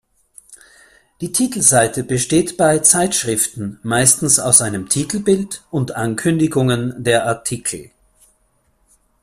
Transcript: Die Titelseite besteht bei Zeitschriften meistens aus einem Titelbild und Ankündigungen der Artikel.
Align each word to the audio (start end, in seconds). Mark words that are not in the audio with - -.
Die 1.21 1.31
Titelseite 1.31 2.03
besteht 2.03 2.57
bei 2.57 2.79
Zeitschriften 2.79 3.79
meistens 3.83 4.39
aus 4.39 4.59
einem 4.63 4.89
Titelbild 4.89 5.63
und 5.69 5.95
Ankündigungen 5.95 7.03
der 7.03 7.27
Artikel. 7.27 7.91